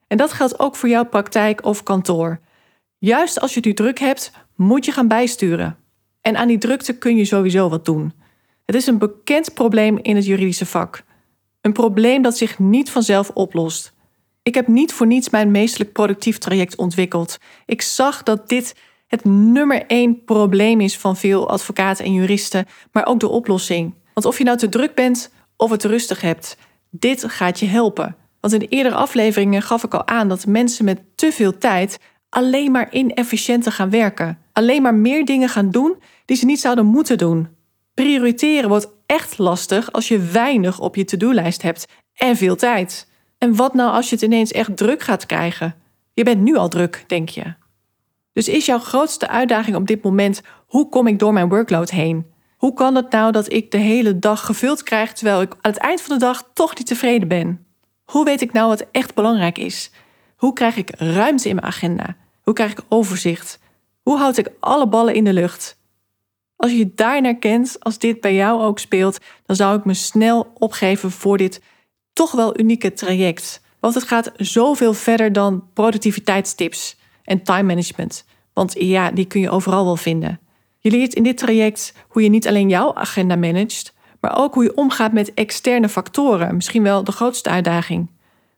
En 0.07 0.17
dat 0.17 0.33
geldt 0.33 0.59
ook 0.59 0.75
voor 0.75 0.89
jouw 0.89 1.05
praktijk 1.05 1.65
of 1.65 1.83
kantoor. 1.83 2.39
Juist 2.97 3.39
als 3.39 3.53
je 3.53 3.59
het 3.63 3.75
druk 3.75 3.99
hebt, 3.99 4.31
moet 4.55 4.85
je 4.85 4.91
gaan 4.91 5.07
bijsturen. 5.07 5.77
En 6.21 6.35
aan 6.37 6.47
die 6.47 6.57
drukte 6.57 6.97
kun 6.97 7.15
je 7.15 7.25
sowieso 7.25 7.69
wat 7.69 7.85
doen. 7.85 8.13
Het 8.65 8.75
is 8.75 8.87
een 8.87 8.97
bekend 8.97 9.53
probleem 9.53 9.97
in 9.97 10.15
het 10.15 10.25
juridische 10.25 10.65
vak. 10.65 11.03
Een 11.61 11.73
probleem 11.73 12.21
dat 12.21 12.37
zich 12.37 12.59
niet 12.59 12.89
vanzelf 12.89 13.29
oplost. 13.29 13.93
Ik 14.43 14.55
heb 14.55 14.67
niet 14.67 14.93
voor 14.93 15.07
niets 15.07 15.29
mijn 15.29 15.51
meestelijk 15.51 15.91
productief 15.91 16.37
traject 16.37 16.75
ontwikkeld. 16.75 17.37
Ik 17.65 17.81
zag 17.81 18.23
dat 18.23 18.49
dit 18.49 18.75
het 19.07 19.25
nummer 19.25 19.85
één 19.85 20.23
probleem 20.23 20.81
is 20.81 20.97
van 20.97 21.17
veel 21.17 21.49
advocaten 21.49 22.05
en 22.05 22.13
juristen, 22.13 22.65
maar 22.91 23.05
ook 23.05 23.19
de 23.19 23.27
oplossing. 23.27 23.93
Want 24.13 24.25
of 24.25 24.37
je 24.37 24.43
nou 24.43 24.57
te 24.57 24.69
druk 24.69 24.95
bent 24.95 25.31
of 25.57 25.71
het 25.71 25.83
rustig 25.83 26.21
hebt, 26.21 26.57
dit 26.89 27.23
gaat 27.27 27.59
je 27.59 27.65
helpen. 27.65 28.15
Want 28.39 28.53
in 28.53 28.59
de 28.59 28.67
eerdere 28.67 28.95
afleveringen 28.95 29.61
gaf 29.61 29.83
ik 29.83 29.93
al 29.93 30.07
aan 30.07 30.27
dat 30.27 30.45
mensen 30.45 30.85
met 30.85 31.01
te 31.15 31.31
veel 31.31 31.57
tijd 31.57 31.99
alleen 32.29 32.71
maar 32.71 32.93
inefficiënter 32.93 33.71
gaan 33.71 33.89
werken. 33.89 34.39
Alleen 34.53 34.81
maar 34.81 34.95
meer 34.95 35.25
dingen 35.25 35.49
gaan 35.49 35.71
doen 35.71 35.95
die 36.25 36.37
ze 36.37 36.45
niet 36.45 36.59
zouden 36.59 36.85
moeten 36.85 37.17
doen. 37.17 37.49
Prioriteren 37.93 38.69
wordt 38.69 38.89
echt 39.05 39.37
lastig 39.37 39.91
als 39.91 40.07
je 40.07 40.19
weinig 40.19 40.79
op 40.79 40.95
je 40.95 41.05
to-do-lijst 41.05 41.61
hebt 41.61 41.87
en 42.13 42.35
veel 42.35 42.55
tijd. 42.55 43.07
En 43.37 43.55
wat 43.55 43.73
nou 43.73 43.91
als 43.91 44.09
je 44.09 44.15
het 44.15 44.23
ineens 44.23 44.51
echt 44.51 44.77
druk 44.77 45.01
gaat 45.01 45.25
krijgen? 45.25 45.75
Je 46.13 46.23
bent 46.23 46.41
nu 46.41 46.55
al 46.55 46.67
druk, 46.67 47.03
denk 47.07 47.29
je. 47.29 47.53
Dus 48.33 48.47
is 48.47 48.65
jouw 48.65 48.79
grootste 48.79 49.27
uitdaging 49.27 49.75
op 49.75 49.87
dit 49.87 50.03
moment: 50.03 50.41
hoe 50.67 50.89
kom 50.89 51.07
ik 51.07 51.19
door 51.19 51.33
mijn 51.33 51.49
workload 51.49 51.89
heen? 51.89 52.25
Hoe 52.61 52.73
kan 52.73 52.95
het 52.95 53.11
nou 53.11 53.31
dat 53.31 53.53
ik 53.53 53.71
de 53.71 53.77
hele 53.77 54.19
dag 54.19 54.45
gevuld 54.45 54.83
krijg 54.83 55.13
terwijl 55.13 55.41
ik 55.41 55.51
aan 55.51 55.71
het 55.71 55.77
eind 55.77 56.01
van 56.01 56.17
de 56.17 56.25
dag 56.25 56.49
toch 56.53 56.77
niet 56.77 56.87
tevreden 56.87 57.27
ben? 57.27 57.65
Hoe 58.03 58.25
weet 58.25 58.41
ik 58.41 58.51
nou 58.51 58.67
wat 58.67 58.85
echt 58.91 59.13
belangrijk 59.13 59.57
is? 59.57 59.91
Hoe 60.35 60.53
krijg 60.53 60.75
ik 60.75 60.89
ruimte 60.95 61.49
in 61.49 61.55
mijn 61.55 61.67
agenda? 61.67 62.15
Hoe 62.41 62.53
krijg 62.53 62.71
ik 62.71 62.83
overzicht? 62.89 63.59
Hoe 64.01 64.17
houd 64.17 64.37
ik 64.37 64.51
alle 64.59 64.87
ballen 64.87 65.13
in 65.13 65.23
de 65.23 65.33
lucht? 65.33 65.77
Als 66.55 66.71
je 66.71 66.77
je 66.77 66.91
daarnaar 66.95 67.35
kent, 67.35 67.75
als 67.79 67.97
dit 67.97 68.21
bij 68.21 68.35
jou 68.35 68.61
ook 68.61 68.79
speelt, 68.79 69.19
dan 69.45 69.55
zou 69.55 69.77
ik 69.77 69.85
me 69.85 69.93
snel 69.93 70.51
opgeven 70.57 71.11
voor 71.11 71.37
dit 71.37 71.61
toch 72.13 72.31
wel 72.31 72.59
unieke 72.59 72.93
traject. 72.93 73.61
Want 73.79 73.93
het 73.93 74.03
gaat 74.03 74.31
zoveel 74.35 74.93
verder 74.93 75.33
dan 75.33 75.63
productiviteitstips 75.73 76.97
en 77.23 77.43
time 77.43 77.63
management. 77.63 78.25
Want 78.53 78.75
ja, 78.77 79.11
die 79.11 79.25
kun 79.25 79.41
je 79.41 79.49
overal 79.49 79.85
wel 79.85 79.97
vinden. 79.97 80.39
Je 80.83 80.91
leert 80.91 81.13
in 81.13 81.23
dit 81.23 81.37
traject 81.37 81.93
hoe 82.07 82.23
je 82.23 82.29
niet 82.29 82.47
alleen 82.47 82.69
jouw 82.69 82.95
agenda 82.95 83.35
managt, 83.35 83.93
maar 84.19 84.37
ook 84.37 84.53
hoe 84.53 84.63
je 84.63 84.75
omgaat 84.75 85.13
met 85.13 85.33
externe 85.33 85.89
factoren, 85.89 86.55
misschien 86.55 86.83
wel 86.83 87.03
de 87.03 87.11
grootste 87.11 87.49
uitdaging. 87.49 88.09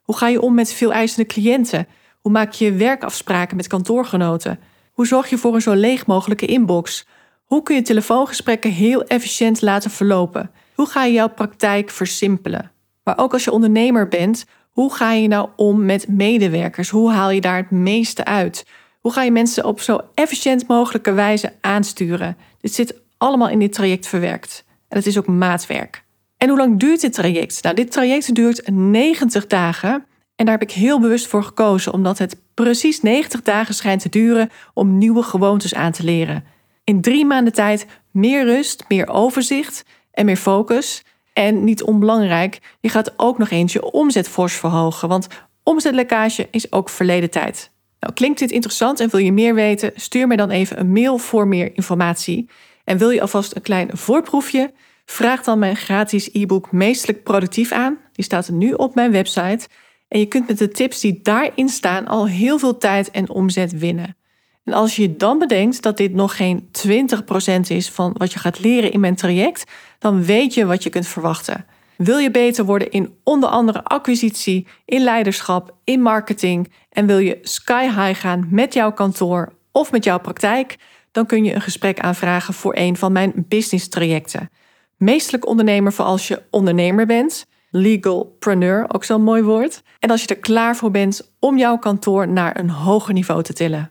Hoe 0.02 0.16
ga 0.16 0.28
je 0.28 0.40
om 0.40 0.54
met 0.54 0.72
veel 0.72 0.92
eisende 0.92 1.26
cliënten? 1.26 1.86
Hoe 2.20 2.32
maak 2.32 2.52
je 2.52 2.72
werkafspraken 2.72 3.56
met 3.56 3.66
kantoorgenoten? 3.66 4.58
Hoe 4.92 5.06
zorg 5.06 5.30
je 5.30 5.38
voor 5.38 5.54
een 5.54 5.62
zo 5.62 5.72
leeg 5.72 6.06
mogelijke 6.06 6.46
inbox? 6.46 7.06
Hoe 7.44 7.62
kun 7.62 7.74
je 7.74 7.82
telefoongesprekken 7.82 8.70
heel 8.70 9.04
efficiënt 9.04 9.62
laten 9.62 9.90
verlopen? 9.90 10.50
Hoe 10.74 10.86
ga 10.86 11.04
je 11.04 11.12
jouw 11.12 11.28
praktijk 11.28 11.90
versimpelen? 11.90 12.70
Maar 13.02 13.18
ook 13.18 13.32
als 13.32 13.44
je 13.44 13.52
ondernemer 13.52 14.08
bent, 14.08 14.44
hoe 14.70 14.94
ga 14.94 15.12
je 15.12 15.28
nou 15.28 15.48
om 15.56 15.84
met 15.84 16.08
medewerkers? 16.08 16.88
Hoe 16.88 17.10
haal 17.10 17.30
je 17.30 17.40
daar 17.40 17.56
het 17.56 17.70
meeste 17.70 18.24
uit? 18.24 18.66
Hoe 19.04 19.12
ga 19.12 19.22
je 19.22 19.30
mensen 19.30 19.64
op 19.64 19.80
zo 19.80 20.00
efficiënt 20.14 20.68
mogelijke 20.68 21.12
wijze 21.12 21.52
aansturen? 21.60 22.36
Dit 22.60 22.74
zit 22.74 22.94
allemaal 23.16 23.48
in 23.48 23.58
dit 23.58 23.72
traject 23.72 24.06
verwerkt. 24.06 24.64
En 24.88 24.96
het 24.96 25.06
is 25.06 25.18
ook 25.18 25.26
maatwerk. 25.26 26.04
En 26.36 26.48
hoe 26.48 26.58
lang 26.58 26.80
duurt 26.80 27.00
dit 27.00 27.12
traject? 27.12 27.62
Nou, 27.62 27.74
dit 27.74 27.92
traject 27.92 28.34
duurt 28.34 28.70
90 28.70 29.46
dagen. 29.46 30.04
En 30.36 30.44
daar 30.44 30.58
heb 30.58 30.68
ik 30.68 30.74
heel 30.74 31.00
bewust 31.00 31.26
voor 31.26 31.42
gekozen, 31.42 31.92
omdat 31.92 32.18
het 32.18 32.36
precies 32.54 33.00
90 33.00 33.42
dagen 33.42 33.74
schijnt 33.74 34.00
te 34.00 34.08
duren 34.08 34.50
om 34.74 34.98
nieuwe 34.98 35.22
gewoontes 35.22 35.74
aan 35.74 35.92
te 35.92 36.04
leren. 36.04 36.44
In 36.84 37.00
drie 37.00 37.24
maanden 37.24 37.52
tijd 37.52 37.86
meer 38.10 38.44
rust, 38.44 38.84
meer 38.88 39.08
overzicht 39.08 39.84
en 40.10 40.24
meer 40.24 40.36
focus. 40.36 41.02
En 41.32 41.64
niet 41.64 41.82
onbelangrijk, 41.82 42.60
je 42.80 42.88
gaat 42.88 43.12
ook 43.16 43.38
nog 43.38 43.50
eens 43.50 43.72
je 43.72 43.90
omzet 43.90 44.28
fors 44.28 44.54
verhogen, 44.54 45.08
want 45.08 45.26
omzetlekkage 45.62 46.48
is 46.50 46.72
ook 46.72 46.88
verleden 46.88 47.30
tijd. 47.30 47.72
Nou, 48.04 48.16
klinkt 48.16 48.38
dit 48.38 48.50
interessant 48.50 49.00
en 49.00 49.10
wil 49.10 49.20
je 49.20 49.32
meer 49.32 49.54
weten? 49.54 49.92
Stuur 49.94 50.26
me 50.26 50.36
dan 50.36 50.50
even 50.50 50.80
een 50.80 50.92
mail 50.92 51.18
voor 51.18 51.48
meer 51.48 51.76
informatie. 51.76 52.48
En 52.84 52.98
wil 52.98 53.10
je 53.10 53.20
alvast 53.20 53.56
een 53.56 53.62
klein 53.62 53.88
voorproefje? 53.92 54.72
Vraag 55.04 55.42
dan 55.42 55.58
mijn 55.58 55.76
gratis 55.76 56.28
e-book 56.32 56.72
Meestelijk 56.72 57.22
Productief 57.22 57.72
aan. 57.72 57.98
Die 58.12 58.24
staat 58.24 58.48
nu 58.48 58.72
op 58.72 58.94
mijn 58.94 59.10
website. 59.10 59.68
En 60.08 60.18
je 60.18 60.26
kunt 60.26 60.46
met 60.46 60.58
de 60.58 60.68
tips 60.68 61.00
die 61.00 61.20
daarin 61.22 61.68
staan 61.68 62.06
al 62.06 62.26
heel 62.26 62.58
veel 62.58 62.78
tijd 62.78 63.10
en 63.10 63.30
omzet 63.30 63.78
winnen. 63.78 64.16
En 64.64 64.72
als 64.72 64.96
je 64.96 65.16
dan 65.16 65.38
bedenkt 65.38 65.82
dat 65.82 65.96
dit 65.96 66.14
nog 66.14 66.36
geen 66.36 66.68
20% 66.86 67.60
is 67.68 67.90
van 67.90 68.14
wat 68.16 68.32
je 68.32 68.38
gaat 68.38 68.58
leren 68.58 68.92
in 68.92 69.00
mijn 69.00 69.16
traject, 69.16 69.64
dan 69.98 70.24
weet 70.24 70.54
je 70.54 70.66
wat 70.66 70.82
je 70.82 70.90
kunt 70.90 71.06
verwachten. 71.06 71.66
Wil 71.96 72.18
je 72.18 72.30
beter 72.30 72.64
worden 72.64 72.90
in 72.90 73.14
onder 73.22 73.48
andere 73.48 73.84
acquisitie, 73.84 74.66
in 74.84 75.02
leiderschap, 75.02 75.74
in 75.84 76.02
marketing? 76.02 76.72
En 76.90 77.06
wil 77.06 77.18
je 77.18 77.38
sky 77.42 77.84
high 77.84 78.20
gaan 78.20 78.46
met 78.50 78.74
jouw 78.74 78.92
kantoor 78.92 79.52
of 79.72 79.92
met 79.92 80.04
jouw 80.04 80.18
praktijk, 80.18 80.76
dan 81.12 81.26
kun 81.26 81.44
je 81.44 81.54
een 81.54 81.60
gesprek 81.60 82.00
aanvragen 82.00 82.54
voor 82.54 82.76
een 82.76 82.96
van 82.96 83.12
mijn 83.12 83.32
business 83.36 83.88
trajecten. 83.88 84.50
Meestelijk 84.96 85.46
ondernemer 85.46 85.92
voor 85.92 86.04
als 86.04 86.28
je 86.28 86.42
ondernemer 86.50 87.06
bent, 87.06 87.46
legalpreneur, 87.70 88.84
ook 88.88 89.04
zo'n 89.04 89.22
mooi 89.22 89.42
woord, 89.42 89.82
en 89.98 90.10
als 90.10 90.22
je 90.22 90.28
er 90.28 90.36
klaar 90.36 90.76
voor 90.76 90.90
bent 90.90 91.32
om 91.38 91.58
jouw 91.58 91.78
kantoor 91.78 92.28
naar 92.28 92.58
een 92.58 92.70
hoger 92.70 93.12
niveau 93.12 93.42
te 93.42 93.52
tillen. 93.52 93.90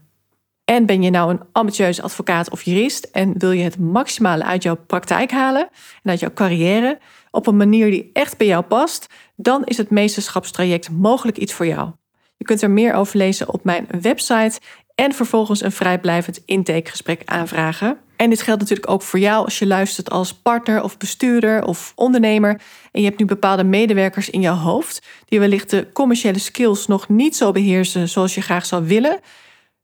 En 0.65 0.86
ben 0.86 1.01
je 1.01 1.10
nou 1.10 1.31
een 1.31 1.41
ambitieuze 1.51 2.01
advocaat 2.01 2.50
of 2.50 2.62
jurist? 2.63 3.03
En 3.03 3.33
wil 3.38 3.51
je 3.51 3.63
het 3.63 3.79
maximale 3.79 4.43
uit 4.43 4.63
jouw 4.63 4.75
praktijk 4.75 5.31
halen 5.31 5.69
en 6.03 6.10
uit 6.10 6.19
jouw 6.19 6.33
carrière 6.33 7.00
op 7.34 7.48
een 7.48 7.58
manier 7.58 7.92
die 7.92 8.10
echt 8.13 8.38
bij 8.38 8.48
jou 8.48 8.63
past, 8.63 9.08
dan 9.36 9.63
is 9.63 9.78
het 9.78 9.90
meesterschapstraject 9.90 10.90
mogelijk 10.90 11.38
iets 11.38 11.54
voor 11.54 11.68
jou. 11.68 11.92
Je 12.38 12.46
kunt 12.46 12.62
er 12.62 12.72
meer 12.72 12.94
over 12.94 13.18
lezen 13.18 13.54
op 13.54 13.63
mijn 13.63 13.88
website 14.02 14.60
en 14.96 15.13
vervolgens 15.13 15.62
een 15.62 15.72
vrijblijvend 15.72 16.42
intakegesprek 16.46 17.22
aanvragen. 17.25 17.98
En 18.16 18.30
dit 18.30 18.42
geldt 18.42 18.62
natuurlijk 18.62 18.90
ook 18.90 19.02
voor 19.02 19.20
jou 19.20 19.46
als 19.46 19.60
je 19.60 19.68
luistert 19.68 20.10
als 20.10 20.34
partner 20.34 20.84
of 20.84 20.98
bestuurder 20.98 21.66
of 21.66 21.94
ondernemer 21.96 22.62
en 22.92 23.02
je 23.02 23.08
hebt 23.08 23.20
nu 23.20 23.25
bepaalde 23.25 23.63
medewerkers 23.63 24.30
in 24.30 24.42
jouw 24.42 24.56
hoofd 24.56 25.06
die 25.25 25.40
wellicht 25.40 25.70
de 25.70 25.88
commerciële 25.94 26.40
skills 26.40 26.88
nog 26.88 27.10
niet 27.10 27.36
zo 27.36 27.52
beheersen 27.52 28.10
zoals 28.10 28.36
je 28.36 28.42
graag 28.42 28.66
zou 28.66 28.88
willen. 28.88 29.20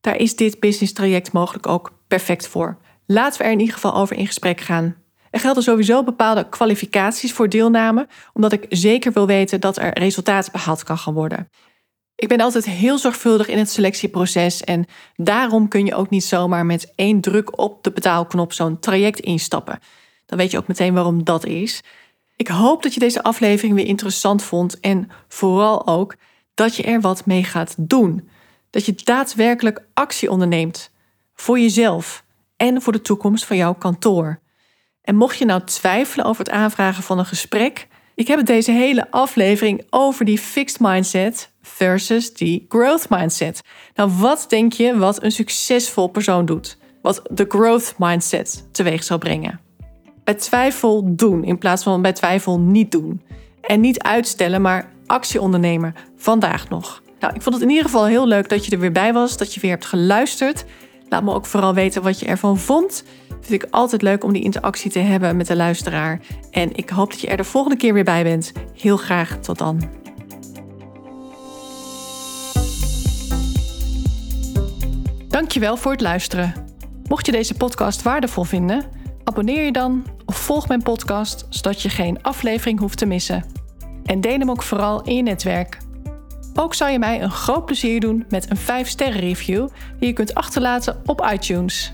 Daar 0.02 0.18
is 0.18 0.36
dit 0.36 0.60
business 0.60 0.94
traject 0.94 1.32
mogelijk 1.32 1.68
ook 1.68 1.92
perfect 2.08 2.48
voor. 2.48 2.78
Laten 3.06 3.38
we 3.38 3.44
er 3.44 3.52
in 3.52 3.60
ieder 3.60 3.74
geval 3.74 3.96
over 3.96 4.16
in 4.16 4.28
gesprek 4.28 4.62
gaan. 4.62 4.96
Er 5.32 5.40
gelden 5.40 5.64
sowieso 5.64 6.04
bepaalde 6.04 6.50
kwalificaties 6.50 7.34
voor 7.34 7.50
deelname, 7.50 8.08
omdat 8.34 8.52
ik 8.52 8.66
zeker 8.70 9.12
wil 9.12 9.28
weten 9.28 9.62
dat 9.62 9.78
er 9.78 10.00
resultaat 10.00 10.52
behaald 10.52 10.84
kan 10.84 10.98
gaan 10.98 11.14
worden. 11.14 11.50
Ik 12.16 12.28
ben 12.28 12.42
altijd 12.42 12.66
heel 12.66 12.98
zorgvuldig 12.98 13.48
in 13.48 13.58
het 13.58 13.70
selectieproces 13.70 14.64
en 14.64 14.86
daarom 15.16 15.68
kun 15.68 15.86
je 15.86 15.96
ook 15.96 16.10
niet 16.10 16.24
zomaar 16.24 16.66
met 16.66 16.92
één 16.96 17.22
druk 17.22 17.60
op 17.60 17.84
de 17.84 17.92
betaalknop 17.92 18.54
zo'n 18.54 18.80
traject 18.80 19.20
instappen. 19.20 19.80
Dan 20.26 20.38
weet 20.38 20.52
je 20.52 20.58
ook 20.58 20.68
meteen 20.68 20.94
waarom 20.94 21.24
dat 21.24 21.46
is. 21.46 21.82
Ik 22.36 22.48
hoop 22.48 22.84
dat 22.84 22.94
je 22.94 23.00
deze 23.00 23.24
aflevering 23.24 23.76
weer 23.76 23.86
interessant 23.86 24.44
vond 24.44 24.80
en 24.80 25.10
vooral 25.28 25.88
ook 25.88 26.16
dat 26.54 26.76
je 26.76 26.84
er 26.84 27.02
wat 27.02 27.26
mee 27.26 27.44
gaat 27.44 27.76
doen. 27.78 28.30
Dat 28.70 28.86
je 28.86 28.96
daadwerkelijk 29.04 29.86
actie 29.94 30.32
onderneemt 30.32 30.92
voor 31.34 31.60
jezelf 31.60 32.24
en 32.58 32.82
voor 32.82 32.94
de 32.94 33.02
toekomst 33.02 33.46
van 33.46 33.58
jouw 33.58 33.74
kantoor. 33.74 34.40
En 35.10 35.16
mocht 35.16 35.38
je 35.38 35.46
nou 35.46 35.62
twijfelen 35.64 36.26
over 36.26 36.44
het 36.44 36.54
aanvragen 36.54 37.04
van 37.04 37.20
een 37.20 37.26
gesprek, 37.26 37.88
ik 38.16 38.28
heb 38.28 38.38
het 38.38 38.48
deze 38.48 38.72
hele 38.72 39.12
aflevering 39.12 39.86
over 39.90 40.26
die 40.26 40.38
fixed 40.38 40.80
mindset 40.80 41.52
versus 41.62 42.34
die 42.34 42.66
growth 42.68 43.10
mindset. 43.10 43.62
Nou, 43.96 44.12
wat 44.12 44.46
denk 44.50 44.74
je 44.74 44.98
wat 44.98 45.24
een 45.24 45.32
succesvol 45.32 46.08
persoon 46.08 46.46
doet? 46.46 46.78
Wat 47.02 47.22
de 47.32 47.46
growth 47.48 47.94
mindset 47.98 48.68
teweeg 48.72 49.04
zal 49.04 49.18
brengen? 49.18 49.60
Bij 50.24 50.34
twijfel 50.34 51.16
doen 51.16 51.44
in 51.44 51.58
plaats 51.58 51.84
van 51.84 52.02
bij 52.02 52.14
twijfel 52.14 52.60
niet 52.60 52.92
doen. 52.92 53.22
En 53.62 53.80
niet 53.80 54.02
uitstellen, 54.02 54.62
maar 54.62 54.92
actie 55.06 55.42
ondernemen. 55.42 55.96
Vandaag 56.18 56.70
nog. 56.70 57.02
Nou, 57.20 57.34
ik 57.36 57.42
vond 57.42 57.56
het 57.56 57.64
in 57.64 57.70
ieder 57.70 57.86
geval 57.86 58.06
heel 58.06 58.28
leuk 58.28 58.50
dat 58.50 58.66
je 58.66 58.72
er 58.72 58.80
weer 58.80 58.92
bij 58.92 59.14
was, 59.14 59.38
dat 59.38 59.54
je 59.54 59.60
weer 59.60 59.72
hebt 59.72 59.86
geluisterd. 59.86 60.66
Laat 61.10 61.24
me 61.24 61.34
ook 61.34 61.46
vooral 61.46 61.74
weten 61.74 62.02
wat 62.02 62.20
je 62.20 62.26
ervan 62.26 62.58
vond. 62.58 63.04
Vind 63.42 63.64
ik 63.64 63.68
altijd 63.72 64.02
leuk 64.02 64.24
om 64.24 64.34
die 64.34 64.44
interactie 64.44 64.92
te 64.92 65.00
hebben 65.00 65.38
met 65.38 65.48
de 65.48 65.56
luisteraar. 65.56 66.20
En 66.52 66.76
ik 66.76 66.90
hoop 66.90 67.10
dat 67.10 67.22
je 67.22 67.28
er 67.28 67.38
de 67.38 67.44
volgende 67.44 67.78
keer 67.78 67.94
weer 67.94 68.04
bij 68.04 68.24
bent. 68.24 68.52
Heel 68.76 68.98
graag 68.98 69.38
tot 69.38 69.58
dan. 69.58 69.90
Dankjewel 75.28 75.78
voor 75.78 75.92
het 75.92 76.02
luisteren. 76.02 76.54
Mocht 77.08 77.26
je 77.26 77.32
deze 77.32 77.54
podcast 77.54 78.02
waardevol 78.02 78.44
vinden, 78.44 78.86
abonneer 79.24 79.66
je 79.66 79.72
dan 79.72 80.06
of 80.26 80.38
volg 80.38 80.68
mijn 80.68 80.84
podcast 80.84 81.46
zodat 81.50 81.82
je 81.82 81.90
geen 81.90 82.22
aflevering 82.22 82.80
hoeft 82.80 82.98
te 82.98 83.06
missen. 83.06 83.46
En 84.06 84.22
deel 84.22 84.40
hem 84.40 84.50
ook 84.50 84.62
vooral 84.62 85.02
in 85.02 85.16
je 85.16 85.22
netwerk. 85.22 85.78
Ook 86.54 86.74
zou 86.74 86.92
je 86.92 87.00
mij 87.00 87.22
een 87.22 87.32
groot 87.32 87.66
plezier 87.66 88.00
doen 88.00 88.26
met 88.30 88.50
een 88.50 88.86
5-sterren 88.86 89.20
review 89.20 89.68
die 90.00 90.08
je 90.08 90.14
kunt 90.14 90.36
achterlaten 90.36 91.02
op 91.06 91.30
iTunes. 91.34 91.94